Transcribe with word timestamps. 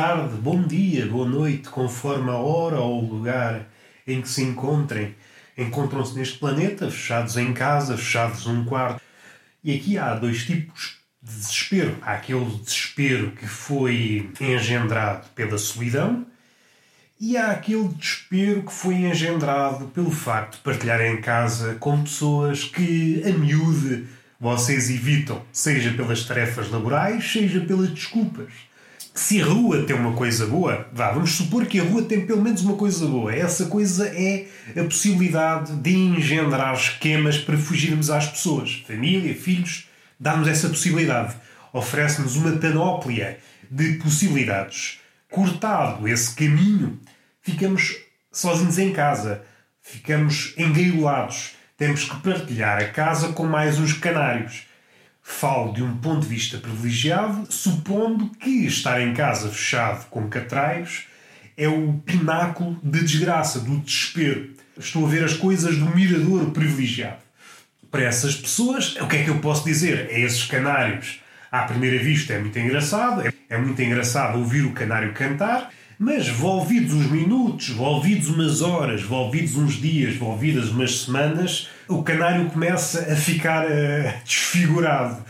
tarde, 0.00 0.36
bom 0.36 0.62
dia, 0.62 1.06
boa 1.06 1.28
noite, 1.28 1.68
conforme 1.70 2.30
a 2.30 2.36
hora 2.36 2.78
ou 2.78 3.02
o 3.02 3.14
lugar 3.16 3.66
em 4.06 4.22
que 4.22 4.28
se 4.28 4.44
encontrem. 4.44 5.12
Encontram-se 5.56 6.16
neste 6.16 6.38
planeta, 6.38 6.88
fechados 6.88 7.36
em 7.36 7.52
casa, 7.52 7.96
fechados 7.96 8.46
num 8.46 8.64
quarto. 8.64 9.02
E 9.64 9.74
aqui 9.74 9.98
há 9.98 10.14
dois 10.14 10.46
tipos 10.46 10.98
de 11.20 11.34
desespero. 11.34 11.96
Há 12.00 12.12
aquele 12.12 12.44
desespero 12.44 13.32
que 13.32 13.44
foi 13.44 14.30
engendrado 14.40 15.26
pela 15.34 15.58
solidão 15.58 16.24
e 17.18 17.36
há 17.36 17.50
aquele 17.50 17.88
desespero 17.88 18.62
que 18.62 18.72
foi 18.72 18.94
engendrado 18.94 19.88
pelo 19.88 20.12
facto 20.12 20.58
de 20.58 20.62
partilhar 20.62 21.00
em 21.00 21.20
casa 21.20 21.74
com 21.74 22.04
pessoas 22.04 22.62
que, 22.62 23.20
a 23.26 23.36
miúde, 23.36 24.06
vocês 24.38 24.90
evitam, 24.90 25.42
seja 25.50 25.90
pelas 25.90 26.22
tarefas 26.22 26.70
laborais, 26.70 27.28
seja 27.32 27.58
pelas 27.58 27.90
desculpas. 27.90 28.67
Se 29.18 29.42
a 29.42 29.44
rua 29.44 29.82
tem 29.82 29.96
uma 29.96 30.12
coisa 30.12 30.46
boa, 30.46 30.88
vá, 30.92 31.10
vamos 31.10 31.32
supor 31.32 31.66
que 31.66 31.80
a 31.80 31.82
rua 31.82 32.02
tem 32.02 32.24
pelo 32.24 32.40
menos 32.40 32.62
uma 32.62 32.76
coisa 32.76 33.04
boa. 33.04 33.34
Essa 33.34 33.66
coisa 33.66 34.06
é 34.06 34.46
a 34.70 34.84
possibilidade 34.84 35.74
de 35.74 35.92
engendrar 35.92 36.72
esquemas 36.72 37.36
para 37.36 37.58
fugirmos 37.58 38.10
às 38.10 38.28
pessoas. 38.28 38.84
Família, 38.86 39.34
filhos, 39.34 39.88
dá-nos 40.20 40.46
essa 40.46 40.68
possibilidade. 40.68 41.34
Oferece-nos 41.72 42.36
uma 42.36 42.52
panóplia 42.58 43.40
de 43.68 43.94
possibilidades. 43.94 45.00
Cortado 45.28 46.06
esse 46.06 46.36
caminho, 46.36 47.00
ficamos 47.42 47.96
sozinhos 48.30 48.78
em 48.78 48.92
casa, 48.92 49.42
ficamos 49.82 50.54
engaiolados, 50.56 51.56
temos 51.76 52.04
que 52.04 52.16
partilhar 52.20 52.78
a 52.78 52.88
casa 52.88 53.32
com 53.32 53.44
mais 53.44 53.80
uns 53.80 53.94
canários. 53.94 54.67
Falo 55.30 55.72
de 55.72 55.82
um 55.84 55.94
ponto 55.98 56.22
de 56.22 56.26
vista 56.26 56.58
privilegiado, 56.58 57.46
supondo 57.52 58.30
que 58.40 58.66
estar 58.66 59.00
em 59.00 59.12
casa 59.12 59.50
fechado 59.50 60.06
com 60.06 60.26
catraios 60.26 61.04
é 61.56 61.68
o 61.68 61.92
pináculo 62.04 62.80
de 62.82 63.04
desgraça, 63.04 63.60
do 63.60 63.76
desespero. 63.76 64.50
Estou 64.76 65.06
a 65.06 65.08
ver 65.08 65.22
as 65.22 65.34
coisas 65.34 65.76
do 65.76 65.94
mirador 65.94 66.50
privilegiado. 66.50 67.18
Para 67.90 68.04
essas 68.04 68.34
pessoas, 68.34 68.96
o 68.96 69.06
que 69.06 69.18
é 69.18 69.22
que 69.22 69.30
eu 69.30 69.38
posso 69.38 69.64
dizer? 69.64 70.08
A 70.10 70.18
esses 70.18 70.44
canários, 70.44 71.20
à 71.52 71.62
primeira 71.62 72.02
vista, 72.02 72.32
é 72.32 72.40
muito 72.40 72.58
engraçado. 72.58 73.22
É 73.48 73.58
muito 73.58 73.80
engraçado 73.80 74.38
ouvir 74.38 74.64
o 74.64 74.72
canário 74.72 75.12
cantar 75.12 75.70
mas 76.00 76.28
volvidos 76.28 76.94
uns 76.94 77.10
minutos, 77.10 77.70
volvidos 77.70 78.28
umas 78.28 78.62
horas, 78.62 79.02
volvidos 79.02 79.56
uns 79.56 79.74
dias, 79.74 80.14
volvidas 80.14 80.68
umas 80.68 81.00
semanas, 81.00 81.68
o 81.88 82.02
canário 82.02 82.46
começa 82.50 83.12
a 83.12 83.16
ficar 83.16 83.64
uh, 83.64 84.24
desfigurado. 84.24 85.24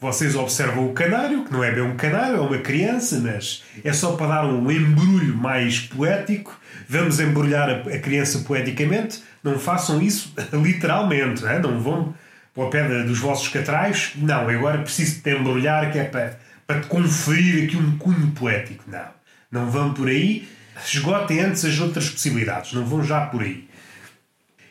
Vocês 0.00 0.34
observam 0.34 0.86
o 0.86 0.92
canário, 0.92 1.44
que 1.44 1.52
não 1.52 1.64
é 1.64 1.72
bem 1.72 1.82
um 1.82 1.96
canário, 1.96 2.36
é 2.36 2.40
uma 2.40 2.58
criança, 2.58 3.18
mas 3.20 3.62
é 3.82 3.92
só 3.92 4.12
para 4.16 4.26
dar 4.26 4.46
um 4.46 4.70
embrulho 4.70 5.34
mais 5.34 5.80
poético. 5.80 6.58
Vamos 6.88 7.18
embrulhar 7.20 7.68
a, 7.70 7.76
a 7.94 7.98
criança 7.98 8.40
poeticamente. 8.40 9.22
Não 9.42 9.58
façam 9.58 10.00
isso 10.00 10.34
literalmente, 10.52 11.42
né? 11.42 11.58
não 11.58 11.80
vão 11.80 12.14
para 12.54 12.64
a 12.64 12.70
pedra 12.70 13.04
dos 13.04 13.18
vossos 13.18 13.48
catrais. 13.48 14.12
Não, 14.16 14.48
agora 14.48 14.78
preciso 14.78 15.20
te 15.22 15.30
embrulhar, 15.30 15.90
que 15.90 15.98
é 15.98 16.04
para, 16.04 16.38
para 16.66 16.80
te 16.80 16.86
conferir 16.86 17.64
aqui 17.64 17.76
um 17.76 17.96
cunho 17.96 18.30
poético. 18.32 18.84
Não. 18.86 19.14
Não 19.50 19.70
vão 19.70 19.94
por 19.94 20.08
aí, 20.08 20.48
esgotem 20.84 21.40
antes 21.40 21.64
as 21.64 21.78
outras 21.78 22.10
possibilidades, 22.10 22.72
não 22.72 22.84
vão 22.84 23.04
já 23.04 23.20
por 23.26 23.42
aí. 23.42 23.68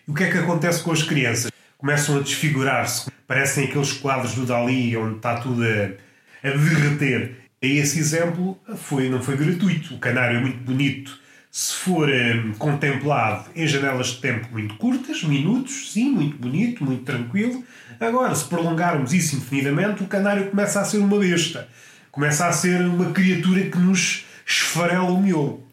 E 0.08 0.12
o 0.12 0.14
que 0.14 0.24
é 0.24 0.32
que 0.32 0.38
acontece 0.38 0.84
com 0.84 0.92
as 0.92 1.04
crianças? 1.04 1.52
Começam 1.78 2.18
a 2.18 2.20
desfigurar-se, 2.22 3.10
parecem 3.28 3.66
aqueles 3.66 3.94
quadros 3.94 4.36
do 4.36 4.46
Dali 4.46 4.96
onde 4.98 5.18
está 5.18 5.36
tudo 5.36 5.64
a, 5.64 6.48
a 6.48 6.52
derreter. 6.52 7.36
E 7.62 7.78
esse 7.78 8.00
exemplo 8.00 8.60
foi, 8.76 9.10
não 9.10 9.22
foi 9.22 9.38
gratuito. 9.38 9.96
O 9.96 10.00
canário 10.00 10.38
é 10.38 10.42
muito 10.42 10.60
bonito 10.60 11.24
se 11.54 11.76
for 11.76 12.10
hum, 12.10 12.54
contemplado 12.58 13.52
em 13.56 13.68
janelas 13.68 14.08
de 14.08 14.22
tempo 14.22 14.48
muito 14.52 14.74
curtas, 14.76 15.24
minutos, 15.24 15.92
sim, 15.92 16.10
muito 16.10 16.36
bonito, 16.36 16.84
muito 16.84 17.04
tranquilo. 17.04 17.64
Agora, 18.00 18.34
se 18.34 18.46
prolongarmos 18.46 19.14
isso 19.14 19.36
indefinidamente, 19.36 20.02
o 20.02 20.08
canário 20.08 20.50
começa 20.50 20.82
a 20.82 20.86
ser 20.86 20.98
uma 20.98 21.20
besta. 21.20 21.70
Começa 22.12 22.48
a 22.48 22.52
ser 22.52 22.82
uma 22.82 23.12
criatura 23.12 23.70
que 23.70 23.78
nos 23.78 24.26
esfarela 24.46 25.12
o 25.12 25.22
miolo. 25.22 25.64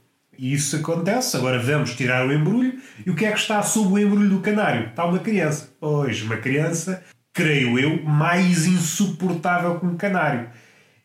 E 0.41 0.55
isso 0.55 0.75
acontece. 0.75 1.37
Agora 1.37 1.59
vamos 1.59 1.95
tirar 1.95 2.27
o 2.27 2.33
embrulho. 2.33 2.73
E 3.05 3.11
o 3.11 3.15
que 3.15 3.27
é 3.27 3.31
que 3.31 3.39
está 3.39 3.63
sob 3.63 3.93
o 3.93 3.99
embrulho 3.99 4.31
do 4.31 4.41
canário? 4.41 4.87
Está 4.87 5.05
uma 5.05 5.19
criança. 5.19 5.69
Hoje, 5.79 6.25
uma 6.25 6.39
criança, 6.39 7.05
creio 7.31 7.79
eu, 7.79 8.03
mais 8.03 8.67
insuportável 8.67 9.79
que 9.79 9.85
um 9.85 9.99
canário. 9.99 10.49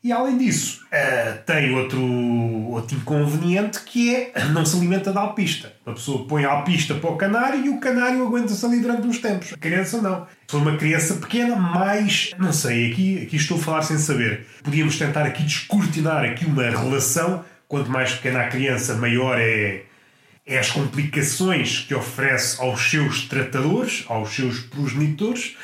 E 0.01 0.11
além 0.11 0.37
disso, 0.37 0.85
uh, 0.85 1.43
tem 1.45 1.75
outro, 1.75 1.99
outro 2.69 2.95
inconveniente 2.95 3.81
que 3.81 4.15
é 4.15 4.31
não 4.53 4.63
se 4.63 4.77
alimenta 4.77 5.11
da 5.11 5.19
alpista. 5.19 5.73
A 5.85 5.91
pessoa 5.91 6.25
põe 6.27 6.45
a 6.45 6.51
alpista 6.51 6.93
para 6.93 7.09
o 7.09 7.17
canário 7.17 7.65
e 7.65 7.69
o 7.69 7.79
canário 7.79 8.25
aguenta-se 8.25 8.65
ali 8.65 8.79
durante 8.79 9.05
uns 9.05 9.17
tempos. 9.17 9.51
A 9.51 9.57
criança 9.57 10.01
não. 10.01 10.27
For 10.47 10.61
uma 10.61 10.77
criança 10.77 11.15
pequena, 11.15 11.57
mais. 11.57 12.31
Não 12.37 12.53
sei, 12.53 12.91
aqui, 12.91 13.23
aqui 13.23 13.35
estou 13.35 13.57
a 13.57 13.59
falar 13.59 13.81
sem 13.81 13.97
saber. 13.97 14.45
Podíamos 14.63 14.97
tentar 14.97 15.23
aqui 15.23 15.43
descortinar 15.43 16.23
aqui 16.23 16.45
uma 16.45 16.69
relação 16.69 17.43
quanto 17.67 17.89
mais 17.89 18.13
pequena 18.13 18.41
a 18.41 18.47
criança, 18.47 18.95
maior 18.95 19.39
é, 19.39 19.83
é 20.45 20.59
as 20.59 20.71
complicações 20.71 21.79
que 21.79 21.95
oferece 21.95 22.61
aos 22.61 22.89
seus 22.89 23.23
tratadores, 23.27 24.05
aos 24.07 24.29
seus 24.35 24.59
progenitores, 24.59 25.55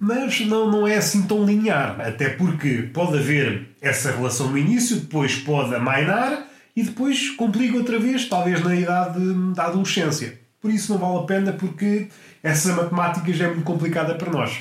mas 0.00 0.40
não, 0.40 0.70
não 0.70 0.86
é 0.86 0.96
assim 0.96 1.22
tão 1.22 1.44
linear, 1.44 2.00
até 2.00 2.28
porque 2.28 2.88
pode 2.92 3.18
haver 3.18 3.68
essa 3.80 4.12
relação 4.12 4.50
no 4.50 4.58
início, 4.58 5.00
depois 5.00 5.36
pode 5.36 5.74
amainar 5.74 6.46
e 6.74 6.82
depois 6.82 7.30
complica 7.30 7.76
outra 7.76 7.98
vez, 7.98 8.28
talvez 8.28 8.62
na 8.62 8.74
idade 8.74 9.18
da 9.54 9.64
adolescência. 9.64 10.40
Por 10.60 10.70
isso 10.70 10.92
não 10.92 11.00
vale 11.00 11.18
a 11.18 11.26
pena 11.26 11.52
porque 11.52 12.08
essa 12.42 12.72
matemática 12.72 13.32
já 13.32 13.46
é 13.46 13.48
muito 13.48 13.64
complicada 13.64 14.14
para 14.14 14.30
nós. 14.30 14.58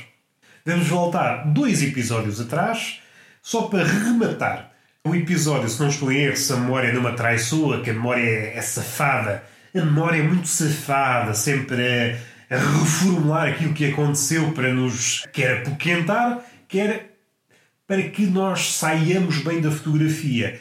Vamos 0.65 0.88
voltar 0.88 1.45
dois 1.53 1.81
episódios 1.81 2.41
atrás, 2.41 2.99
só 3.41 3.63
para 3.63 3.85
rematar 3.85 4.71
o 5.07 5.16
episódio, 5.16 5.69
se 5.69 5.79
não 5.79 5.90
estou 5.90 6.12
em 6.12 6.18
erro, 6.18 6.38
se 6.38 6.51
a 6.51 6.57
memória 6.57 6.91
não 6.91 7.01
me 7.01 7.12
traiçoa, 7.13 7.81
que 7.81 7.90
a 7.90 7.94
memória 7.94 8.22
é, 8.22 8.57
é 8.57 8.62
safada, 8.62 9.44
a 9.73 9.85
memória 9.85 10.19
é 10.19 10.23
muito 10.23 10.47
safada, 10.47 11.34
sempre 11.34 12.19
a, 12.50 12.56
a, 12.56 12.57
reformular 12.57 13.50
aquilo 13.50 13.73
que 13.73 13.85
aconteceu 13.85 14.51
para 14.51 14.73
nos 14.73 15.25
quer 15.31 15.59
apoquentar, 15.59 16.44
quer 16.68 17.18
para 17.85 18.03
que 18.09 18.25
nós 18.25 18.73
saiamos 18.73 19.40
bem 19.40 19.62
da 19.62 19.72
fotografia. 19.72 20.59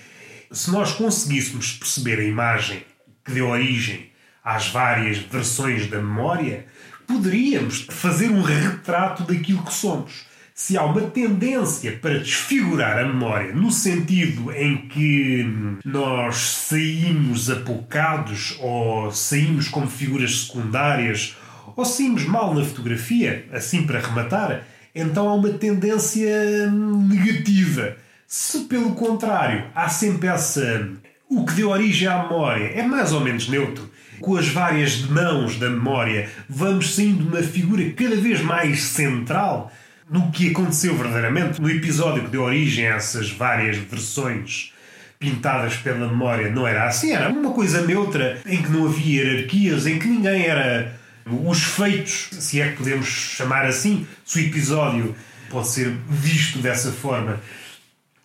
Se 0.53 0.71
nós 0.71 0.93
conseguíssemos 0.93 1.73
perceber 1.73 2.21
a 2.21 2.25
imagem 2.25 2.85
que 3.25 3.33
deu 3.33 3.49
origem 3.49 4.11
às 4.45 4.69
várias 4.69 5.19
versões 5.19 5.89
da 5.89 5.97
memória, 5.97 6.67
poderíamos 7.07 7.87
fazer 7.91 8.31
um 8.31 8.43
retrato 8.43 9.25
daquilo 9.25 9.65
que 9.65 9.75
somos 9.75 10.25
se 10.57 10.79
há 10.79 10.85
uma 10.87 11.03
tendência 11.03 11.99
para 12.01 12.19
desfigurar 12.19 12.99
a 12.99 13.05
memória 13.05 13.53
no 13.53 13.71
sentido 13.71 14.51
em 14.51 14.89
que 14.89 15.47
nós 15.85 16.37
saímos 16.37 17.51
apocados 17.51 18.57
ou 18.59 19.13
saímos 19.13 19.69
como 19.69 19.87
figuras 19.87 20.47
secundárias 20.47 21.37
ou 21.77 21.85
saímos 21.85 22.25
mal 22.25 22.55
na 22.55 22.65
fotografia, 22.65 23.45
assim 23.53 23.83
para 23.83 24.01
rematar, 24.01 24.67
então 24.95 25.29
há 25.29 25.35
uma 25.35 25.51
tendência 25.51 26.71
negativa. 26.71 27.95
Se 28.27 28.61
pelo 28.61 28.95
contrário 28.95 29.67
há 29.75 29.91
sempre 29.91 30.29
essa. 30.29 30.89
O 31.29 31.45
que 31.45 31.53
deu 31.53 31.69
origem 31.69 32.09
à 32.09 32.23
memória 32.23 32.69
é 32.69 32.83
mais 32.83 33.13
ou 33.13 33.21
menos 33.21 33.47
neutro. 33.47 33.91
Com 34.21 34.37
as 34.37 34.49
várias 34.49 35.03
mãos 35.03 35.59
da 35.59 35.69
memória, 35.69 36.31
vamos 36.49 36.95
saindo 36.95 37.25
de 37.25 37.29
uma 37.29 37.43
figura 37.43 37.91
cada 37.91 38.17
vez 38.17 38.41
mais 38.41 38.85
central 38.85 39.71
no 40.09 40.31
que 40.31 40.51
aconteceu 40.51 40.95
verdadeiramente, 40.97 41.61
no 41.61 41.71
episódio 41.71 42.25
que 42.25 42.31
deu 42.31 42.43
origem 42.43 42.87
a 42.87 42.97
essas 42.97 43.31
várias 43.31 43.77
versões 43.77 44.73
pintadas 45.19 45.77
pela 45.77 46.07
memória, 46.07 46.51
não 46.51 46.67
era 46.67 46.87
assim, 46.87 47.13
era 47.13 47.29
uma 47.29 47.53
coisa 47.53 47.85
neutra, 47.87 48.39
em 48.47 48.63
que 48.63 48.71
não 48.71 48.87
havia 48.87 49.25
hierarquias, 49.25 49.87
em 49.87 49.99
que 49.99 50.07
ninguém 50.07 50.45
era 50.45 50.95
os 51.27 51.63
feitos, 51.63 52.29
se 52.33 52.61
é 52.61 52.69
que 52.69 52.77
podemos 52.77 53.07
chamar 53.07 53.65
assim, 53.65 54.07
se 54.25 54.39
o 54.39 54.43
episódio 54.43 55.15
pode 55.51 55.69
ser 55.69 55.97
visto 56.09 56.59
dessa 56.59 56.93
forma. 56.93 57.41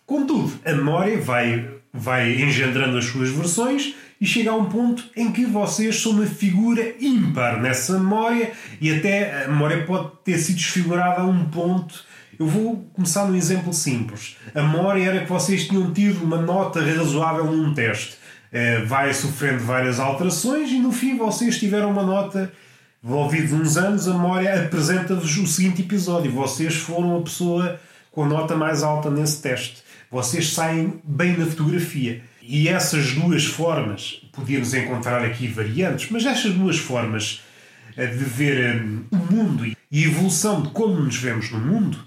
Contudo, 0.06 0.52
a 0.64 0.72
memória 0.72 1.20
vai, 1.20 1.68
vai 1.92 2.42
engendrando 2.42 2.98
as 2.98 3.06
suas 3.06 3.30
versões 3.30 3.94
e 4.22 4.26
chega 4.26 4.52
a 4.52 4.54
um 4.54 4.66
ponto 4.66 5.02
em 5.16 5.32
que 5.32 5.44
vocês 5.44 6.00
são 6.00 6.12
uma 6.12 6.26
figura 6.26 6.94
ímpar 7.00 7.60
nessa 7.60 7.94
memória 7.94 8.52
e 8.80 8.88
até 8.88 9.42
a 9.42 9.48
memória 9.48 9.84
pode 9.84 10.12
ter 10.22 10.38
sido 10.38 10.54
desfigurada 10.54 11.22
a 11.22 11.24
um 11.24 11.46
ponto. 11.46 12.04
Eu 12.38 12.46
vou 12.46 12.88
começar 12.92 13.26
num 13.26 13.34
exemplo 13.34 13.72
simples. 13.72 14.36
A 14.54 14.62
memória 14.62 15.02
era 15.02 15.24
que 15.24 15.28
vocês 15.28 15.66
tinham 15.66 15.92
tido 15.92 16.22
uma 16.22 16.40
nota 16.40 16.80
razoável 16.80 17.46
num 17.46 17.74
teste. 17.74 18.16
Eh, 18.52 18.84
vai 18.84 19.12
sofrendo 19.12 19.64
várias 19.64 19.98
alterações 19.98 20.70
e 20.70 20.78
no 20.78 20.92
fim 20.92 21.16
vocês 21.16 21.58
tiveram 21.58 21.90
uma 21.90 22.04
nota. 22.04 22.52
Envolvidos 23.02 23.52
uns 23.52 23.76
anos, 23.76 24.06
a 24.06 24.12
memória 24.12 24.66
apresenta-vos 24.66 25.36
o 25.36 25.48
seguinte 25.48 25.82
episódio: 25.82 26.30
vocês 26.30 26.76
foram 26.76 27.18
a 27.18 27.22
pessoa 27.22 27.80
com 28.12 28.22
a 28.22 28.28
nota 28.28 28.54
mais 28.54 28.84
alta 28.84 29.10
nesse 29.10 29.42
teste. 29.42 29.82
Vocês 30.08 30.52
saem 30.52 31.00
bem 31.02 31.36
na 31.36 31.44
fotografia 31.46 32.22
E 32.42 32.68
essas 32.68 33.12
duas 33.12 33.44
formas, 33.44 34.20
podíamos 34.32 34.74
encontrar 34.74 35.24
aqui 35.24 35.46
variantes, 35.46 36.10
mas 36.10 36.26
estas 36.26 36.52
duas 36.52 36.76
formas 36.76 37.40
de 37.96 38.24
ver 38.24 38.82
hum, 38.82 39.04
o 39.10 39.16
mundo 39.16 39.64
e 39.66 39.76
a 40.04 40.06
evolução 40.06 40.62
de 40.62 40.70
como 40.70 41.00
nos 41.00 41.16
vemos 41.16 41.50
no 41.50 41.58
mundo, 41.58 41.98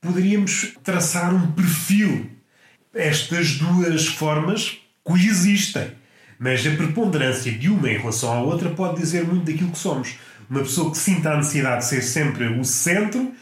poderíamos 0.00 0.74
traçar 0.82 1.34
um 1.34 1.52
perfil. 1.52 2.30
Estas 2.94 3.56
duas 3.58 4.06
formas 4.06 4.78
coexistem, 5.02 5.90
mas 6.38 6.66
a 6.66 6.70
preponderância 6.70 7.52
de 7.52 7.68
uma 7.68 7.90
em 7.90 7.98
relação 7.98 8.32
à 8.32 8.40
outra 8.40 8.70
pode 8.70 9.00
dizer 9.00 9.24
muito 9.24 9.50
daquilo 9.50 9.70
que 9.70 9.78
somos. 9.78 10.16
Uma 10.48 10.60
pessoa 10.60 10.90
que 10.90 10.98
sinta 10.98 11.32
a 11.32 11.36
necessidade 11.36 11.82
de 11.82 11.88
ser 11.88 12.02
sempre 12.02 12.46
o 12.46 12.64
centro, 12.64 13.32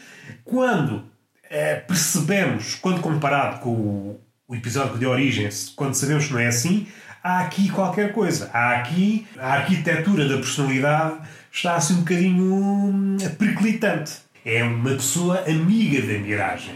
quando 0.43 1.05
é, 1.49 1.75
percebemos, 1.75 2.75
quando 2.75 3.01
comparado 3.01 3.59
com 3.59 3.69
o, 3.69 4.21
o 4.47 4.55
episódio 4.55 4.97
de 4.97 5.05
origem, 5.05 5.47
quando 5.75 5.93
sabemos 5.95 6.27
que 6.27 6.33
não 6.33 6.39
é 6.39 6.47
assim, 6.47 6.87
há 7.23 7.39
aqui 7.39 7.69
qualquer 7.69 8.11
coisa. 8.11 8.49
Há 8.53 8.77
aqui 8.77 9.25
a 9.37 9.53
arquitetura 9.53 10.27
da 10.27 10.35
personalidade 10.35 11.15
está 11.51 11.75
assim 11.75 11.95
um 11.95 11.99
bocadinho 11.99 12.53
hum, 12.53 13.17
periclitante. 13.37 14.13
É 14.45 14.63
uma 14.63 14.91
pessoa 14.91 15.43
amiga 15.47 16.01
da 16.01 16.19
miragem. 16.19 16.75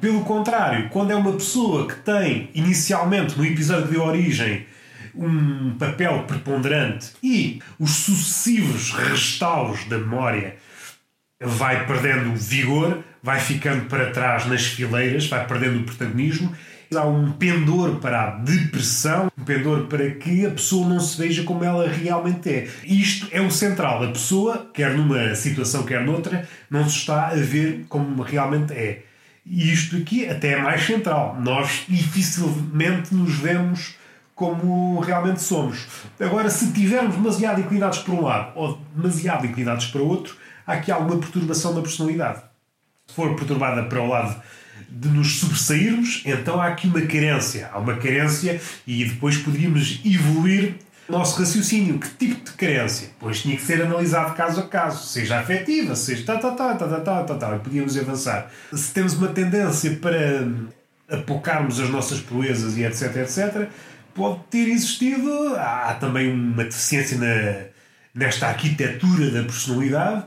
Pelo 0.00 0.22
contrário, 0.24 0.88
quando 0.90 1.10
é 1.10 1.14
uma 1.14 1.32
pessoa 1.32 1.86
que 1.86 1.94
tem, 1.96 2.50
inicialmente, 2.54 3.36
no 3.36 3.44
episódio 3.44 3.88
de 3.88 3.96
origem, 3.98 4.66
um 5.14 5.76
papel 5.78 6.24
preponderante 6.24 7.12
e 7.22 7.60
os 7.78 7.90
sucessivos 7.90 8.92
restauros 8.92 9.84
da 9.86 9.98
memória 9.98 10.56
vai 11.42 11.86
perdendo 11.86 12.34
vigor, 12.36 13.02
vai 13.22 13.40
ficando 13.40 13.86
para 13.86 14.10
trás 14.10 14.46
nas 14.46 14.64
fileiras, 14.64 15.26
vai 15.26 15.46
perdendo 15.46 15.80
o 15.80 15.84
protagonismo 15.84 16.54
há 16.96 17.04
um 17.04 17.32
pendor 17.32 17.96
para 17.96 18.22
a 18.22 18.30
depressão, 18.30 19.30
um 19.38 19.44
pendor 19.44 19.86
para 19.86 20.10
que 20.10 20.44
a 20.44 20.50
pessoa 20.50 20.88
não 20.88 20.98
se 20.98 21.16
veja 21.16 21.44
como 21.44 21.62
ela 21.62 21.88
realmente 21.88 22.50
é. 22.50 22.68
Isto 22.84 23.28
é 23.30 23.40
o 23.40 23.50
central. 23.50 24.02
A 24.02 24.08
pessoa, 24.08 24.70
quer 24.74 24.96
numa 24.96 25.34
situação, 25.34 25.84
quer 25.84 26.04
noutra, 26.04 26.48
não 26.68 26.88
se 26.88 26.96
está 26.96 27.28
a 27.28 27.36
ver 27.36 27.86
como 27.88 28.22
realmente 28.22 28.72
é. 28.72 29.04
E 29.46 29.72
isto 29.72 29.96
aqui 29.96 30.28
até 30.28 30.52
é 30.52 30.62
mais 30.62 30.84
central. 30.84 31.36
Nós 31.40 31.84
dificilmente 31.88 33.14
nos 33.14 33.34
vemos 33.34 33.94
como 34.34 34.98
realmente 35.00 35.42
somos. 35.42 35.86
Agora, 36.18 36.50
se 36.50 36.72
tivermos 36.72 37.14
demasiado 37.14 37.60
inclinados 37.60 37.98
para 37.98 38.14
um 38.14 38.22
lado 38.22 38.52
ou 38.56 38.80
demasiado 38.96 39.46
inclinados 39.46 39.86
para 39.86 40.00
outro, 40.00 40.36
há 40.66 40.72
aqui 40.72 40.90
alguma 40.90 41.18
perturbação 41.18 41.74
da 41.74 41.82
personalidade. 41.82 42.42
Se 43.06 43.14
for 43.14 43.34
perturbada 43.36 43.84
para 43.84 44.00
o 44.00 44.08
lado 44.08 44.40
de 44.88 45.08
nos 45.08 45.38
sobressairmos, 45.38 46.22
então 46.24 46.60
há 46.60 46.68
aqui 46.68 46.86
uma 46.86 47.00
carência. 47.02 47.68
Há 47.72 47.78
uma 47.78 47.96
carência 47.96 48.60
e 48.86 49.04
depois 49.04 49.36
poderíamos 49.36 50.00
evoluir 50.04 50.76
o 51.08 51.12
nosso 51.12 51.38
raciocínio. 51.38 51.98
Que 51.98 52.08
tipo 52.10 52.44
de 52.44 52.52
carência? 52.52 53.10
Pois 53.18 53.42
tinha 53.42 53.56
que 53.56 53.62
ser 53.62 53.82
analisado 53.82 54.34
caso 54.34 54.60
a 54.60 54.66
caso, 54.66 55.06
seja 55.06 55.38
afetiva, 55.38 55.94
seja 55.96 56.24
tá, 56.24 56.38
tá, 56.38 56.50
tá, 56.52 56.74
tá, 56.74 56.86
tá, 56.88 57.00
tá, 57.00 57.24
tá, 57.24 57.34
tá, 57.34 57.56
e 57.56 57.58
podíamos 57.58 57.96
avançar. 57.96 58.50
Se 58.72 58.92
temos 58.92 59.14
uma 59.14 59.28
tendência 59.28 59.96
para 59.96 60.48
apocarmos 61.10 61.80
as 61.80 61.90
nossas 61.90 62.20
proezas 62.20 62.76
e 62.76 62.84
etc, 62.84 63.16
etc, 63.16 63.68
pode 64.14 64.40
ter 64.50 64.68
existido. 64.68 65.54
Há 65.56 65.94
também 65.94 66.32
uma 66.32 66.64
deficiência 66.64 67.18
na, 67.18 67.66
nesta 68.14 68.48
arquitetura 68.48 69.30
da 69.30 69.42
personalidade. 69.42 70.24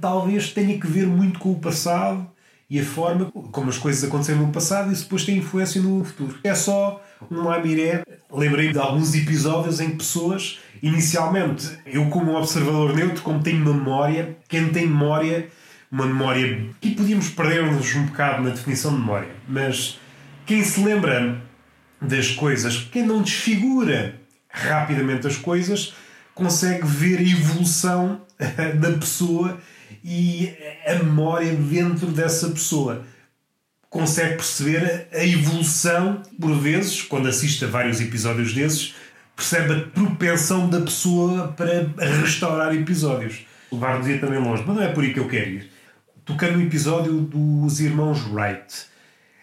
Talvez 0.00 0.52
tenha 0.52 0.78
que 0.78 0.86
ver 0.86 1.06
muito 1.06 1.38
com 1.38 1.52
o 1.52 1.58
passado 1.58 2.30
e 2.70 2.78
a 2.78 2.84
forma 2.84 3.32
como 3.50 3.68
as 3.68 3.76
coisas 3.76 4.04
aconteceram 4.04 4.42
no 4.42 4.52
passado, 4.52 4.92
isso 4.92 5.02
depois 5.02 5.24
tem 5.24 5.38
influência 5.38 5.82
no 5.82 6.04
futuro. 6.04 6.38
É 6.44 6.54
só 6.54 7.04
um 7.28 7.42
lamiré. 7.42 8.04
Lembrei-me 8.32 8.72
de 8.72 8.78
alguns 8.78 9.12
episódios 9.12 9.80
em 9.80 9.90
que 9.90 9.96
pessoas, 9.96 10.60
inicialmente, 10.80 11.68
eu 11.84 12.08
como 12.08 12.36
observador 12.36 12.94
neutro, 12.94 13.22
como 13.22 13.42
tenho 13.42 13.58
memória, 13.58 14.36
quem 14.48 14.68
tem 14.68 14.86
memória, 14.86 15.48
uma 15.90 16.06
memória 16.06 16.68
que 16.80 16.94
podíamos 16.94 17.28
perder-nos 17.30 17.92
um 17.96 18.06
bocado 18.06 18.44
na 18.44 18.50
definição 18.50 18.92
de 18.92 19.00
memória, 19.00 19.30
mas 19.48 19.98
quem 20.46 20.62
se 20.62 20.80
lembra 20.80 21.42
das 22.00 22.30
coisas, 22.30 22.88
quem 22.92 23.04
não 23.04 23.20
desfigura 23.20 24.14
rapidamente 24.48 25.26
as 25.26 25.36
coisas, 25.36 25.92
consegue 26.34 26.86
ver 26.86 27.18
a 27.18 27.22
evolução 27.22 28.20
da 28.78 28.92
pessoa 28.92 29.58
e 30.04 30.52
a 30.86 30.94
memória 30.94 31.54
dentro 31.54 32.06
dessa 32.08 32.48
pessoa. 32.48 33.04
Consegue 33.88 34.36
perceber 34.36 35.08
a 35.12 35.24
evolução, 35.24 36.22
por 36.40 36.54
vezes, 36.56 37.02
quando 37.02 37.28
assiste 37.28 37.64
a 37.64 37.68
vários 37.68 38.00
episódios 38.00 38.54
desses, 38.54 38.94
percebe 39.34 39.72
a 39.74 39.80
propensão 39.80 40.68
da 40.68 40.80
pessoa 40.80 41.48
para 41.48 41.88
restaurar 42.22 42.74
episódios. 42.74 43.46
Levar-nos 43.72 44.06
ir 44.06 44.20
também 44.20 44.38
longe, 44.38 44.62
mas 44.66 44.76
não 44.76 44.82
é 44.82 44.88
por 44.88 45.02
aí 45.02 45.12
que 45.12 45.20
eu 45.20 45.28
quero 45.28 45.50
ir. 45.50 45.70
Tocando 46.24 46.58
no 46.58 46.62
episódio 46.62 47.20
dos 47.20 47.80
irmãos 47.80 48.24
Wright. 48.30 48.90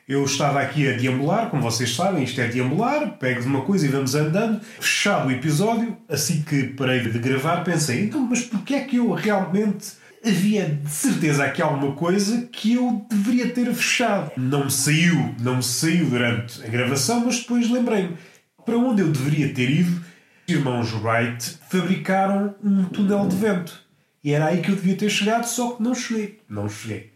Eu 0.07 0.24
estava 0.24 0.62
aqui 0.62 0.88
a 0.88 0.95
deambular, 0.95 1.50
como 1.50 1.62
vocês 1.62 1.94
sabem, 1.94 2.24
isto 2.24 2.39
é 2.39 2.48
deambular, 2.48 3.18
pego 3.18 3.42
de 3.42 3.48
uma 3.48 3.63
coisa 3.63 3.86
e 3.86 3.89
vamos 3.89 4.15
andando. 4.15 4.62
Fechado 4.80 5.27
o 5.27 5.31
episódio, 5.31 5.98
assim 6.07 6.44
que 6.44 6.63
parei 6.63 7.01
de 7.01 7.19
gravar, 7.19 7.62
pensei, 7.65 8.06
então, 8.06 8.21
mas 8.21 8.42
porquê 8.42 8.75
é 8.75 8.81
que 8.86 8.95
eu 8.95 9.12
realmente 9.12 9.98
havia 10.25 10.66
de 10.66 10.90
certeza 10.90 11.44
aqui 11.44 11.62
alguma 11.62 11.94
coisa 11.94 12.48
que 12.52 12.74
eu 12.74 13.06
deveria 13.10 13.52
ter 13.52 13.74
fechado. 13.74 14.31
Não 14.38 14.66
me 14.66 14.72
saiu, 14.72 15.36
não 15.40 15.58
me 15.58 15.64
saiu 15.64 16.10
durante 16.10 16.64
a 16.64 16.68
gravação, 16.68 17.25
mas 17.25 17.40
depois 17.40 17.69
lembrei-me. 17.69 18.18
Para 18.66 18.78
onde 18.78 19.02
eu 19.02 19.10
deveria 19.10 19.54
ter 19.54 19.69
ido, 19.69 20.02
os 20.48 20.54
irmãos 20.54 20.94
Wright 20.94 21.58
fabricaram 21.69 22.56
um 22.64 22.86
túnel 22.86 23.28
de 23.28 23.36
vento. 23.36 23.88
E 24.24 24.34
era 24.34 24.48
aí 24.48 24.62
que 24.62 24.69
eu 24.69 24.75
devia 24.75 24.96
ter 24.96 25.10
chegado, 25.10 25.46
só 25.46 25.72
que 25.72 25.84
não 25.84 25.96
cheguei. 25.96 26.42
Não 26.50 26.68
cheguei. 26.68 27.13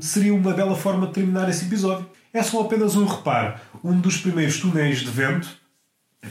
Seria 0.00 0.34
uma 0.34 0.52
bela 0.52 0.76
forma 0.76 1.06
de 1.06 1.14
terminar 1.14 1.48
esse 1.48 1.64
episódio. 1.64 2.08
É 2.32 2.42
só 2.42 2.62
apenas 2.62 2.96
um 2.96 3.06
reparo. 3.06 3.54
Um 3.82 3.98
dos 3.98 4.18
primeiros 4.18 4.58
túneis 4.58 5.00
de 5.00 5.10
vento, 5.10 5.48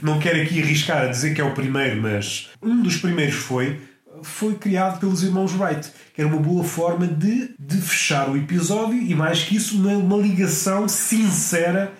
não 0.02 0.20
quero 0.20 0.42
aqui 0.42 0.62
arriscar 0.62 1.04
a 1.04 1.08
dizer 1.08 1.34
que 1.34 1.42
é 1.42 1.44
o 1.44 1.54
primeiro, 1.54 2.02
mas 2.02 2.50
um 2.62 2.82
dos 2.82 2.98
primeiros 2.98 3.36
foi 3.36 3.80
foi 4.22 4.56
criado 4.56 5.00
pelos 5.00 5.24
irmãos 5.24 5.54
Wright, 5.54 5.92
que 6.14 6.22
era 6.22 6.30
uma 6.30 6.42
boa 6.42 6.64
forma 6.64 7.08
de, 7.08 7.54
de 7.58 7.78
fechar 7.78 8.30
o 8.30 8.38
episódio 8.38 9.02
e, 9.02 9.16
mais 9.16 9.44
que 9.44 9.56
isso, 9.56 9.78
uma, 9.78 9.94
uma 9.94 10.18
ligação 10.18 10.88
sincera, 10.88 11.92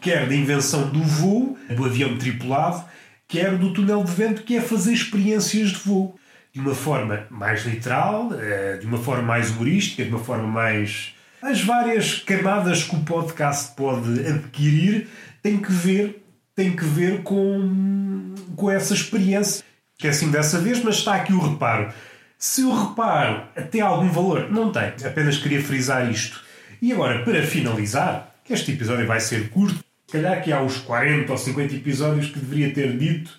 quer 0.00 0.28
da 0.28 0.34
invenção 0.34 0.88
do 0.88 1.02
voo, 1.02 1.58
do 1.74 1.84
avião 1.84 2.16
tripulado, 2.16 2.84
quer 3.26 3.56
do 3.56 3.72
túnel 3.72 4.04
de 4.04 4.12
vento, 4.12 4.42
que 4.42 4.56
é 4.56 4.60
fazer 4.60 4.92
experiências 4.92 5.70
de 5.70 5.78
voo. 5.78 6.14
De 6.52 6.60
uma 6.60 6.74
forma 6.74 7.26
mais 7.30 7.64
literal, 7.66 8.30
eh, 8.32 8.78
de 8.80 8.86
uma 8.86 8.98
forma 8.98 9.22
mais 9.22 9.50
humorística, 9.50 10.02
de 10.02 10.10
uma 10.10 10.18
forma 10.18 10.46
mais. 10.46 11.14
As 11.42 11.62
várias 11.62 12.20
camadas 12.20 12.82
que 12.82 12.96
o 12.96 13.00
podcast 13.00 13.76
pode 13.76 14.26
adquirir 14.26 15.08
têm 15.42 15.58
que 15.58 15.70
ver, 15.70 16.24
têm 16.56 16.74
que 16.74 16.84
ver 16.84 17.22
com, 17.22 18.34
com 18.56 18.70
essa 18.70 18.94
experiência 18.94 19.62
que 19.98 20.06
é 20.06 20.10
assim 20.10 20.30
dessa 20.30 20.60
vez, 20.60 20.82
mas 20.82 20.96
está 20.96 21.16
aqui 21.16 21.32
o 21.32 21.40
reparo. 21.40 21.92
Se 22.38 22.62
o 22.62 22.72
reparo 22.72 23.42
tem 23.70 23.80
algum 23.80 24.08
valor, 24.08 24.48
não 24.50 24.70
tem. 24.70 24.92
Apenas 25.04 25.38
queria 25.38 25.60
frisar 25.60 26.08
isto. 26.08 26.40
E 26.80 26.92
agora, 26.92 27.24
para 27.24 27.42
finalizar, 27.42 28.32
que 28.44 28.52
este 28.52 28.70
episódio 28.70 29.06
vai 29.06 29.18
ser 29.18 29.50
curto, 29.50 29.84
se 30.06 30.12
calhar 30.12 30.40
que 30.42 30.52
há 30.52 30.62
uns 30.62 30.78
40 30.78 31.32
ou 31.32 31.36
50 31.36 31.74
episódios 31.74 32.28
que 32.28 32.38
deveria 32.38 32.72
ter 32.72 32.96
dito, 32.96 33.32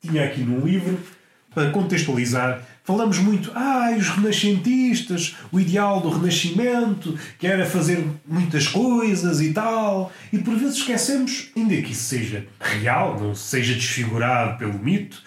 tinha 0.00 0.24
aqui 0.24 0.40
num 0.40 0.64
livro, 0.66 0.98
para 1.54 1.70
contextualizar, 1.70 2.62
falamos 2.82 3.18
muito, 3.18 3.50
ah, 3.54 3.94
os 3.98 4.08
renascentistas, 4.08 5.36
o 5.50 5.60
ideal 5.60 6.00
do 6.00 6.10
renascimento, 6.10 7.18
que 7.38 7.46
era 7.46 7.64
fazer 7.64 8.06
muitas 8.26 8.68
coisas 8.68 9.40
e 9.40 9.52
tal, 9.52 10.12
e 10.32 10.38
por 10.38 10.54
vezes 10.54 10.76
esquecemos, 10.76 11.50
ainda 11.56 11.76
que 11.76 11.92
isso 11.92 12.04
seja 12.04 12.46
real, 12.60 13.18
não 13.18 13.34
seja 13.34 13.74
desfigurado 13.74 14.58
pelo 14.58 14.78
mito, 14.78 15.22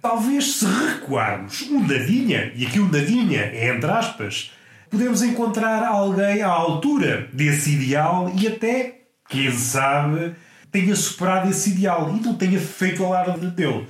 talvez 0.00 0.56
se 0.56 0.66
recuarmos 0.66 1.62
um 1.70 1.86
nadinha, 1.86 2.52
e 2.54 2.66
aqui 2.66 2.78
o 2.78 2.90
nadinha 2.90 3.40
é 3.40 3.74
entre 3.74 3.90
aspas, 3.90 4.52
podemos 4.90 5.22
encontrar 5.22 5.84
alguém 5.84 6.42
à 6.42 6.48
altura 6.48 7.28
desse 7.32 7.72
ideal 7.72 8.32
e 8.34 8.48
até, 8.48 9.02
quem 9.28 9.50
sabe, 9.52 10.34
tenha 10.70 10.94
superado 10.96 11.50
esse 11.50 11.70
ideal 11.70 12.14
e 12.16 12.24
não 12.24 12.34
tenha 12.34 12.60
feito 12.60 13.04
alarde 13.04 13.46
dele. 13.50 13.86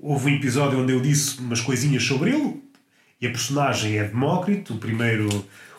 Houve 0.00 0.30
um 0.30 0.36
episódio 0.36 0.80
onde 0.80 0.92
eu 0.92 1.00
disse 1.00 1.40
umas 1.40 1.60
coisinhas 1.60 2.04
sobre 2.04 2.30
ele 2.30 2.62
e 3.20 3.26
a 3.26 3.30
personagem 3.30 3.98
é 3.98 4.04
Demócrito, 4.04 4.74
o 4.74 4.78
primeiro, 4.78 5.28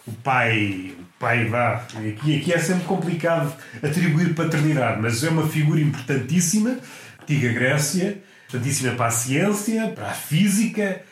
o 0.05 0.11
pai, 0.11 0.93
o 0.99 1.19
pai 1.19 1.45
vá. 1.45 1.75
Aqui, 1.75 2.37
aqui 2.37 2.53
é 2.53 2.57
sempre 2.57 2.83
complicado 2.83 3.53
atribuir 3.81 4.35
paternidade, 4.35 5.01
mas 5.01 5.23
é 5.23 5.29
uma 5.29 5.47
figura 5.47 5.79
importantíssima, 5.79 6.77
antiga 7.21 7.53
Grécia, 7.53 8.21
importantíssima 8.49 8.95
para 8.95 9.05
a 9.05 9.11
ciência, 9.11 9.89
para 9.89 10.09
a 10.09 10.13
física, 10.13 11.03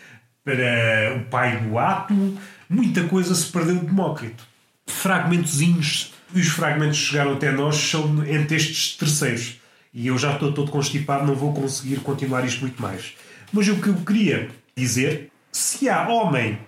para 0.43 1.15
o 1.15 1.25
pai 1.25 1.59
do 1.59 1.77
átomo. 1.77 2.37
Muita 2.67 3.03
coisa 3.03 3.35
se 3.35 3.45
perdeu 3.51 3.75
de 3.75 3.85
Demócrito. 3.85 4.43
Fragmentozinhos, 4.87 6.13
e 6.33 6.41
os 6.41 6.47
fragmentos 6.47 6.97
que 6.97 7.05
chegaram 7.05 7.33
até 7.33 7.51
nós 7.51 7.75
são 7.75 8.25
entre 8.25 8.57
estes 8.57 8.97
terceiros. 8.97 9.59
e 9.93 10.07
eu 10.07 10.17
já 10.17 10.33
estou 10.33 10.51
todo 10.51 10.71
constipado, 10.71 11.25
não 11.25 11.35
vou 11.35 11.53
conseguir 11.53 11.97
continuar 11.97 12.45
isto 12.45 12.61
muito 12.61 12.81
mais. 12.81 13.13
Mas 13.51 13.67
o 13.67 13.77
que 13.77 13.87
eu 13.87 13.95
queria 13.95 14.49
dizer, 14.75 15.31
se 15.51 15.89
há 15.89 16.07
homem 16.07 16.59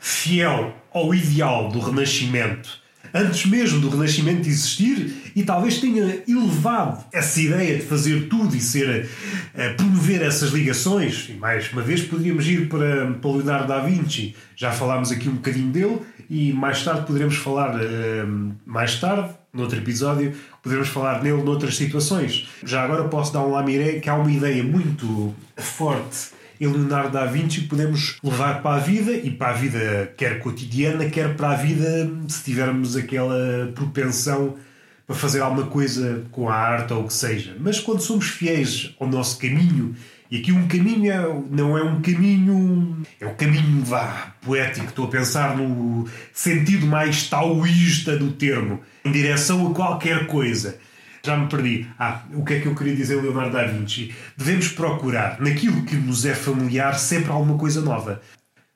fiel 0.00 0.74
ao 0.92 1.14
ideal 1.14 1.68
do 1.68 1.78
Renascimento, 1.78 2.80
antes 3.14 3.46
mesmo 3.46 3.80
do 3.80 3.88
Renascimento 3.88 4.48
existir, 4.48 5.32
e 5.34 5.42
talvez 5.42 5.78
tenha 5.78 6.22
elevado 6.26 7.04
essa 7.12 7.40
ideia 7.40 7.76
de 7.76 7.82
fazer 7.82 8.28
tudo 8.28 8.56
e 8.56 8.60
ser 8.60 9.08
a, 9.54 9.74
promover 9.74 10.22
essas 10.22 10.50
ligações, 10.50 11.28
e 11.28 11.32
mais 11.34 11.72
uma 11.72 11.82
vez 11.82 12.02
poderíamos 12.02 12.46
ir 12.46 12.68
para, 12.68 13.12
para 13.12 13.30
Leonardo 13.30 13.68
da 13.68 13.80
Vinci, 13.80 14.34
já 14.56 14.72
falámos 14.72 15.10
aqui 15.10 15.28
um 15.28 15.34
bocadinho 15.34 15.70
dele, 15.70 16.00
e 16.30 16.52
mais 16.52 16.84
tarde 16.84 17.06
poderemos 17.06 17.36
falar, 17.36 17.74
uh, 17.74 18.54
mais 18.66 19.00
tarde, 19.00 19.30
noutro 19.52 19.78
episódio, 19.78 20.34
poderemos 20.62 20.88
falar 20.90 21.22
nele 21.22 21.42
noutras 21.42 21.76
situações. 21.76 22.48
Já 22.64 22.84
agora 22.84 23.04
posso 23.04 23.32
dar 23.32 23.40
um 23.40 23.50
lamiré 23.50 23.98
que 23.98 24.10
há 24.10 24.14
uma 24.14 24.30
ideia 24.30 24.62
muito 24.62 25.34
forte 25.56 26.37
em 26.60 26.66
Leonardo 26.66 27.12
da 27.12 27.24
Vinci 27.24 27.62
que 27.62 27.68
podemos 27.68 28.18
levar 28.22 28.62
para 28.62 28.76
a 28.76 28.80
vida 28.80 29.12
e 29.12 29.30
para 29.30 29.50
a 29.50 29.52
vida 29.52 30.12
quer 30.16 30.40
cotidiana, 30.40 31.08
quer 31.08 31.36
para 31.36 31.50
a 31.50 31.54
vida 31.54 32.10
se 32.28 32.44
tivermos 32.44 32.96
aquela 32.96 33.70
propensão 33.74 34.56
para 35.06 35.16
fazer 35.16 35.40
alguma 35.40 35.66
coisa 35.66 36.24
com 36.30 36.48
a 36.48 36.54
arte 36.54 36.92
ou 36.92 37.04
o 37.04 37.06
que 37.06 37.14
seja. 37.14 37.56
Mas 37.58 37.80
quando 37.80 38.00
somos 38.00 38.26
fiéis 38.26 38.94
ao 39.00 39.08
nosso 39.08 39.38
caminho, 39.38 39.94
e 40.30 40.36
aqui 40.36 40.52
um 40.52 40.68
caminho 40.68 41.10
é, 41.10 41.42
não 41.50 41.78
é 41.78 41.82
um 41.82 42.02
caminho, 42.02 43.02
é 43.18 43.26
um 43.26 43.34
caminho 43.34 43.82
vá, 43.82 44.34
poético, 44.42 44.88
estou 44.88 45.06
a 45.06 45.08
pensar 45.08 45.56
no 45.56 46.06
sentido 46.34 46.86
mais 46.86 47.26
taoísta 47.26 48.18
do 48.18 48.32
termo, 48.32 48.80
em 49.02 49.10
direção 49.10 49.70
a 49.70 49.74
qualquer 49.74 50.26
coisa. 50.26 50.78
Já 51.22 51.36
me 51.36 51.48
perdi. 51.48 51.86
Ah, 51.98 52.22
o 52.32 52.44
que 52.44 52.54
é 52.54 52.60
que 52.60 52.66
eu 52.66 52.74
queria 52.74 52.94
dizer, 52.94 53.20
Leonardo 53.20 53.52
da 53.52 53.66
Vinci? 53.66 54.14
Devemos 54.36 54.68
procurar, 54.68 55.40
naquilo 55.40 55.84
que 55.84 55.96
nos 55.96 56.24
é 56.24 56.34
familiar, 56.34 56.98
sempre 56.98 57.30
alguma 57.30 57.58
coisa 57.58 57.80
nova. 57.80 58.20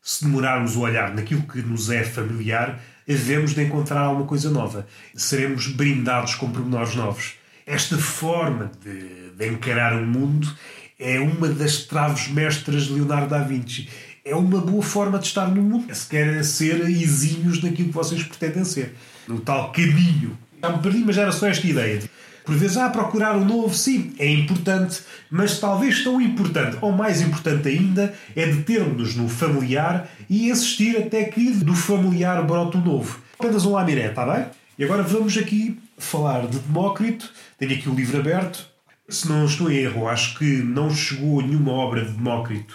Se 0.03 0.25
demorarmos 0.25 0.75
o 0.77 0.81
olhar 0.81 1.15
naquilo 1.15 1.43
que 1.43 1.63
nos 1.63 1.89
é 1.89 2.03
familiar, 2.03 2.81
devemos 3.07 3.55
de 3.55 3.63
encontrar 3.63 4.01
alguma 4.01 4.27
coisa 4.27 4.51
nova. 4.51 4.87
Seremos 5.15 5.69
brindados 5.69 6.35
com 6.35 6.51
pormenores 6.51 6.95
novos. 6.95 7.35
Esta 7.65 7.97
forma 7.97 8.71
de, 8.83 9.31
de 9.31 9.49
encarar 9.49 9.95
o 9.95 10.05
mundo 10.05 10.53
é 10.99 11.21
uma 11.21 11.49
das 11.49 11.79
traves 11.85 12.29
mestras 12.29 12.85
de 12.85 12.95
Leonardo 12.95 13.29
da 13.29 13.39
Vinci. 13.39 13.89
É 14.25 14.35
uma 14.37 14.61
boa 14.61 14.83
forma 14.83 15.19
de 15.19 15.27
estar 15.27 15.49
no 15.49 15.63
mundo. 15.63 15.93
Se 15.95 16.09
querem 16.09 16.43
ser 16.43 16.81
exímios 16.89 17.63
naquilo 17.63 17.89
que 17.89 17.95
vocês 17.95 18.23
pretendem 18.23 18.65
ser. 18.65 18.95
No 19.27 19.41
tal 19.41 19.73
caminho. 19.73 20.39
Já 20.63 20.71
me 20.71 20.83
perdi, 20.83 20.99
mas 20.99 21.19
era 21.19 21.33
só 21.33 21.49
esta 21.49 21.67
ideia. 21.67 22.03
Por 22.45 22.57
vezes, 22.57 22.77
ah, 22.77 22.91
procurar 22.91 23.37
o 23.37 23.45
novo, 23.45 23.75
sim, 23.75 24.15
é 24.19 24.29
importante, 24.29 25.01
mas 25.31 25.59
talvez 25.59 26.03
tão 26.03 26.21
importante, 26.21 26.77
ou 26.81 26.91
mais 26.91 27.21
importante 27.21 27.69
ainda, 27.69 28.13
é 28.35 28.47
determos-nos 28.47 29.15
no 29.15 29.29
familiar 29.29 30.09
e 30.29 30.51
assistir 30.51 30.97
até 30.97 31.25
que 31.25 31.51
do 31.53 31.75
familiar 31.75 32.45
brota 32.45 32.79
o 32.79 32.81
novo. 32.81 33.21
Apenas 33.39 33.65
um 33.65 33.73
lamiré, 33.73 34.09
está 34.09 34.27
bem? 34.27 34.47
E 34.79 34.85
agora 34.85 35.03
vamos 35.03 35.37
aqui 35.37 35.79
falar 35.99 36.47
de 36.49 36.59
Demócrito. 36.59 37.31
Tenho 37.59 37.73
aqui 37.73 37.89
o 37.89 37.95
livro 37.95 38.19
aberto. 38.19 38.67
Se 39.09 39.29
não 39.29 39.45
estou 39.45 39.71
em 39.71 39.77
erro, 39.77 40.09
acho 40.09 40.39
que 40.39 40.45
não 40.45 40.91
chegou 40.91 41.43
nenhuma 41.43 41.73
obra 41.73 42.05
de 42.05 42.13
Demócrito, 42.13 42.75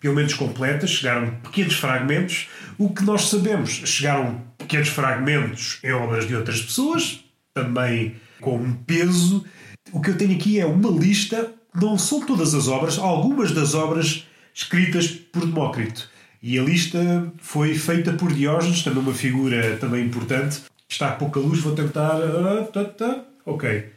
pelo 0.00 0.14
menos 0.14 0.34
completa, 0.34 0.86
chegaram 0.86 1.30
pequenos 1.42 1.74
fragmentos. 1.74 2.48
O 2.76 2.90
que 2.90 3.02
nós 3.02 3.28
sabemos, 3.28 3.70
chegaram 3.84 4.42
pequenos 4.56 4.88
fragmentos 4.88 5.78
em 5.82 5.92
obras 5.92 6.26
de 6.26 6.36
outras 6.36 6.60
pessoas, 6.60 7.24
também 7.54 8.14
com 8.40 8.56
um 8.56 8.72
peso. 8.72 9.44
O 9.92 10.00
que 10.00 10.10
eu 10.10 10.18
tenho 10.18 10.34
aqui 10.34 10.58
é 10.58 10.66
uma 10.66 10.90
lista, 10.90 11.52
não 11.74 11.96
são 11.96 12.24
todas 12.24 12.54
as 12.54 12.68
obras, 12.68 12.98
algumas 12.98 13.52
das 13.52 13.74
obras 13.74 14.26
escritas 14.54 15.08
por 15.08 15.46
Demócrito. 15.46 16.10
E 16.42 16.58
a 16.58 16.62
lista 16.62 17.32
foi 17.38 17.74
feita 17.74 18.12
por 18.12 18.32
Diógenes, 18.32 18.82
também 18.82 19.02
uma 19.02 19.14
figura 19.14 19.76
também 19.76 20.04
importante. 20.04 20.62
Está 20.88 21.08
a 21.08 21.12
pouca 21.12 21.40
luz, 21.40 21.60
vou 21.60 21.74
tentar. 21.74 22.16
Ah, 22.16 22.64
tá, 22.72 22.84
tá. 22.84 23.24
Ok. 23.44 23.90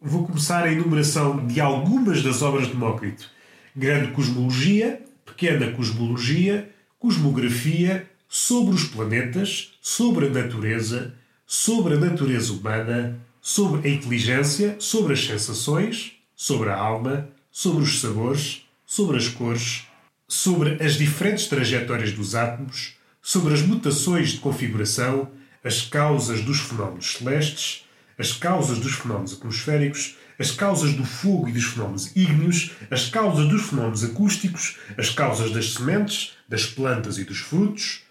Vou 0.00 0.26
começar 0.26 0.64
a 0.64 0.72
enumeração 0.72 1.46
de 1.46 1.60
algumas 1.60 2.22
das 2.22 2.42
obras 2.42 2.66
de 2.66 2.74
Demócrito: 2.74 3.30
Grande 3.74 4.12
Cosmologia, 4.12 5.00
Pequena 5.24 5.72
Cosmologia, 5.72 6.70
Cosmografia, 6.98 8.06
Sobre 8.28 8.74
os 8.74 8.84
Planetas, 8.84 9.72
Sobre 9.80 10.26
a 10.26 10.30
Natureza, 10.30 11.14
Sobre 11.46 11.94
a 11.94 11.98
Natureza 11.98 12.52
Humana, 12.52 13.18
sobre 13.48 13.88
a 13.88 13.92
inteligência, 13.92 14.74
sobre 14.80 15.12
as 15.12 15.24
sensações, 15.24 16.14
sobre 16.34 16.68
a 16.68 16.76
alma, 16.76 17.28
sobre 17.48 17.84
os 17.84 18.00
sabores, 18.00 18.66
sobre 18.84 19.18
as 19.18 19.28
cores, 19.28 19.84
sobre 20.26 20.82
as 20.82 20.94
diferentes 20.94 21.46
trajetórias 21.46 22.10
dos 22.10 22.34
átomos, 22.34 22.96
sobre 23.22 23.54
as 23.54 23.62
mutações 23.62 24.30
de 24.30 24.38
configuração, 24.38 25.30
as 25.62 25.80
causas 25.80 26.40
dos 26.40 26.58
fenómenos 26.58 27.12
celestes, 27.12 27.84
as 28.18 28.32
causas 28.32 28.80
dos 28.80 28.94
fenómenos 28.94 29.34
atmosféricos, 29.34 30.16
as 30.40 30.50
causas 30.50 30.94
do 30.94 31.04
fogo 31.04 31.48
e 31.48 31.52
dos 31.52 31.66
fenómenos 31.66 32.16
ígneos, 32.16 32.72
as 32.90 33.08
causas 33.08 33.48
dos 33.48 33.62
fenómenos 33.62 34.02
acústicos, 34.02 34.76
as 34.98 35.10
causas 35.10 35.52
das 35.52 35.72
sementes, 35.72 36.32
das 36.48 36.66
plantas 36.66 37.16
e 37.16 37.22
dos 37.22 37.38
frutos, 37.38 38.02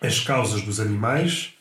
as 0.00 0.20
causas 0.20 0.62
dos 0.62 0.78
animais, 0.78 1.52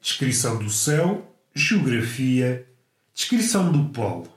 descrição 0.00 0.56
do 0.62 0.70
céu, 0.70 1.27
geografia, 1.62 2.66
descrição 3.14 3.72
do 3.72 3.90
polo, 3.90 4.28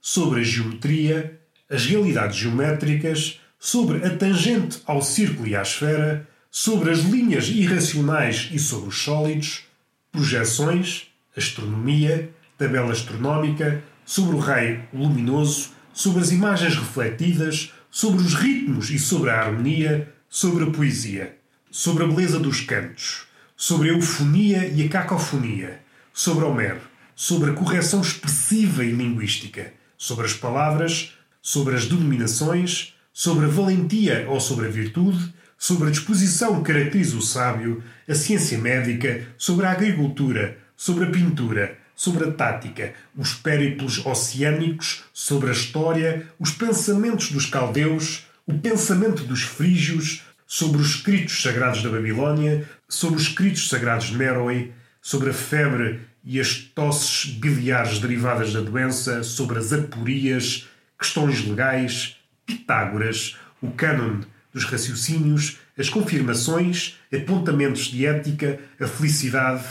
sobre 0.00 0.40
a 0.40 0.44
geometria, 0.44 1.40
as 1.70 1.86
realidades 1.86 2.36
geométricas, 2.36 3.40
sobre 3.58 4.04
a 4.04 4.16
tangente 4.16 4.80
ao 4.86 5.00
círculo 5.00 5.48
e 5.48 5.56
à 5.56 5.62
esfera, 5.62 6.28
sobre 6.50 6.90
as 6.90 7.00
linhas 7.00 7.48
irracionais 7.48 8.48
e 8.52 8.58
sobre 8.58 8.88
os 8.88 8.98
sólidos, 8.98 9.64
projeções, 10.12 11.08
astronomia, 11.36 12.30
tabela 12.56 12.92
astronómica, 12.92 13.82
sobre 14.04 14.36
o 14.36 14.38
raio 14.38 14.82
luminoso, 14.92 15.70
sobre 15.92 16.20
as 16.22 16.30
imagens 16.30 16.76
refletidas, 16.76 17.72
sobre 17.90 18.22
os 18.22 18.34
ritmos 18.34 18.90
e 18.90 18.98
sobre 18.98 19.30
a 19.30 19.40
harmonia, 19.40 20.12
sobre 20.28 20.64
a 20.64 20.70
poesia, 20.70 21.36
sobre 21.70 22.04
a 22.04 22.06
beleza 22.06 22.38
dos 22.38 22.60
cantos, 22.60 23.26
sobre 23.56 23.90
a 23.90 23.92
eufonia 23.92 24.66
e 24.66 24.84
a 24.84 24.88
cacofonia, 24.88 25.83
sobre 26.14 26.44
Homero, 26.44 26.80
sobre 27.16 27.50
a 27.50 27.54
correção 27.54 28.00
expressiva 28.00 28.84
e 28.84 28.92
linguística, 28.92 29.72
sobre 29.98 30.24
as 30.24 30.32
palavras, 30.32 31.12
sobre 31.42 31.74
as 31.74 31.86
denominações, 31.86 32.94
sobre 33.12 33.46
a 33.46 33.48
valentia 33.48 34.24
ou 34.28 34.40
sobre 34.40 34.66
a 34.66 34.70
virtude, 34.70 35.34
sobre 35.58 35.88
a 35.88 35.90
disposição 35.90 36.62
que 36.62 36.72
caracteriza 36.72 37.16
o 37.16 37.22
sábio, 37.22 37.82
a 38.08 38.14
ciência 38.14 38.56
médica, 38.58 39.26
sobre 39.36 39.66
a 39.66 39.72
agricultura, 39.72 40.56
sobre 40.76 41.04
a 41.04 41.10
pintura, 41.10 41.76
sobre 41.96 42.28
a 42.28 42.32
tática, 42.32 42.94
os 43.16 43.34
périplos 43.34 44.04
oceânicos, 44.06 45.04
sobre 45.12 45.50
a 45.50 45.52
história, 45.52 46.28
os 46.38 46.52
pensamentos 46.52 47.32
dos 47.32 47.46
caldeus, 47.46 48.26
o 48.46 48.54
pensamento 48.54 49.24
dos 49.24 49.42
frígios, 49.42 50.22
sobre 50.46 50.80
os 50.80 50.96
escritos 50.96 51.42
sagrados 51.42 51.82
da 51.82 51.90
Babilônia, 51.90 52.68
sobre 52.88 53.16
os 53.16 53.22
escritos 53.22 53.68
sagrados 53.68 54.06
de 54.06 54.16
Meroe, 54.16 54.72
sobre 55.04 55.28
a 55.28 55.34
febre 55.34 56.00
e 56.24 56.40
as 56.40 56.54
tosses 56.54 57.26
biliares 57.26 57.98
derivadas 57.98 58.54
da 58.54 58.60
doença, 58.62 59.22
sobre 59.22 59.58
as 59.58 59.70
aporias, 59.70 60.66
questões 60.98 61.46
legais, 61.46 62.16
Pitágoras, 62.46 63.36
o 63.60 63.70
cânon 63.70 64.20
dos 64.52 64.64
raciocínios, 64.64 65.58
as 65.78 65.90
confirmações, 65.90 66.96
apontamentos 67.12 67.84
de 67.84 68.06
ética, 68.06 68.58
a 68.80 68.86
felicidade, 68.86 69.64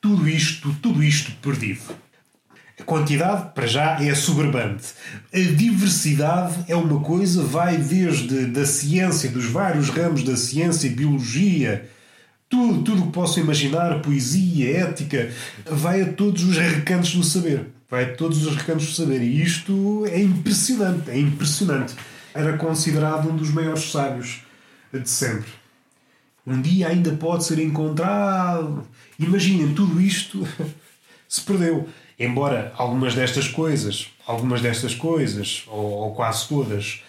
tudo 0.00 0.28
isto, 0.28 0.72
tudo 0.80 1.02
isto 1.02 1.32
perdido. 1.42 1.82
A 2.78 2.84
quantidade, 2.84 3.52
para 3.54 3.66
já, 3.66 4.00
é 4.00 4.14
soberbante. 4.14 4.94
A 5.32 5.52
diversidade 5.56 6.64
é 6.68 6.76
uma 6.76 7.00
coisa, 7.00 7.42
vai 7.42 7.76
desde 7.76 8.46
da 8.46 8.64
ciência, 8.64 9.30
dos 9.30 9.46
vários 9.46 9.88
ramos 9.88 10.22
da 10.22 10.36
ciência, 10.36 10.90
biologia, 10.90 11.90
tudo, 12.54 12.82
tudo 12.84 13.02
o 13.02 13.06
que 13.06 13.12
posso 13.12 13.40
imaginar, 13.40 14.00
poesia, 14.00 14.78
ética, 14.78 15.32
vai 15.66 16.02
a 16.02 16.12
todos 16.12 16.44
os 16.44 16.56
recantos 16.56 17.12
do 17.12 17.24
saber. 17.24 17.66
Vai 17.90 18.04
a 18.04 18.14
todos 18.14 18.46
os 18.46 18.54
recantos 18.54 18.86
do 18.86 18.92
saber. 18.92 19.20
E 19.20 19.42
isto 19.42 20.06
é 20.06 20.20
impressionante, 20.20 21.10
é 21.10 21.18
impressionante. 21.18 21.94
Era 22.32 22.56
considerado 22.56 23.28
um 23.28 23.36
dos 23.36 23.50
maiores 23.50 23.90
sábios 23.90 24.42
de 24.92 25.08
sempre. 25.08 25.50
Um 26.46 26.60
dia 26.60 26.88
ainda 26.88 27.10
pode 27.12 27.44
ser 27.44 27.58
encontrado. 27.58 28.86
Imaginem, 29.18 29.74
tudo 29.74 30.00
isto 30.00 30.46
se 31.28 31.40
perdeu. 31.40 31.88
Embora 32.16 32.72
algumas 32.76 33.14
destas 33.14 33.48
coisas, 33.48 34.10
algumas 34.24 34.60
destas 34.60 34.94
coisas, 34.94 35.64
ou, 35.66 35.84
ou 35.84 36.14
quase 36.14 36.46
todas, 36.46 37.02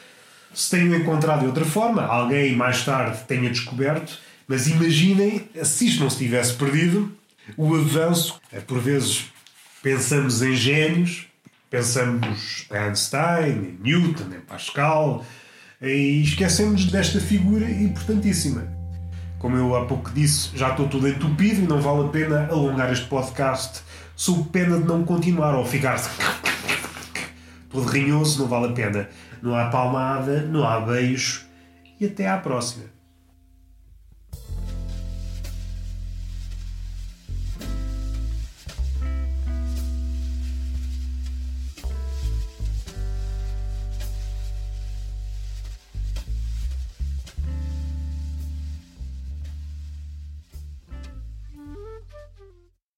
se 0.51 0.71
tenham 0.71 0.95
encontrado 0.95 1.41
de 1.41 1.47
outra 1.47 1.65
forma, 1.65 2.03
alguém 2.03 2.55
mais 2.55 2.83
tarde 2.83 3.19
tenha 3.27 3.49
descoberto, 3.51 4.17
mas 4.47 4.67
imaginem 4.67 5.49
se 5.63 5.87
isto 5.87 6.01
não 6.01 6.09
se 6.09 6.17
tivesse 6.17 6.53
perdido, 6.53 7.11
o 7.57 7.75
avanço, 7.75 8.39
é, 8.51 8.59
por 8.59 8.79
vezes 8.79 9.25
pensamos 9.81 10.41
em 10.41 10.55
gênios, 10.55 11.27
Pensamos 11.75 12.67
em 12.71 12.77
Einstein, 12.77 13.51
em 13.51 13.79
Newton, 13.81 14.33
em 14.33 14.39
Pascal 14.39 15.25
e 15.81 16.21
esquecemos 16.23 16.85
desta 16.85 17.19
figura 17.19 17.69
importantíssima. 17.69 18.65
Como 19.39 19.57
eu 19.57 19.75
há 19.75 19.85
pouco 19.85 20.09
disse, 20.11 20.55
já 20.55 20.69
estou 20.69 20.87
todo 20.87 21.05
entupido 21.05 21.63
e 21.63 21.67
não 21.67 21.81
vale 21.81 22.07
a 22.07 22.09
pena 22.09 22.47
alongar 22.47 22.93
este 22.93 23.07
podcast 23.07 23.81
sob 24.15 24.47
pena 24.51 24.77
de 24.79 24.85
não 24.85 25.03
continuar 25.03 25.53
ou 25.53 25.65
ficar 25.65 25.99
todo 27.69 27.87
rinhoso, 27.87 28.39
não 28.39 28.47
vale 28.47 28.67
a 28.67 28.71
pena. 28.71 29.09
Não 29.41 29.53
há 29.53 29.65
palmada, 29.65 30.43
não 30.43 30.63
há 30.65 30.79
beijo 30.79 31.43
e 31.99 32.05
até 32.05 32.29
à 32.29 32.37
próxima. 32.37 32.94